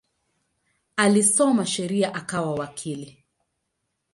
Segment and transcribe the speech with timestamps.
[0.97, 3.23] Alisoma sheria akawa wakili.